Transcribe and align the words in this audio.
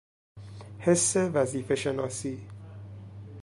حس 0.79 1.17
وظیفهشناسی 1.17 2.47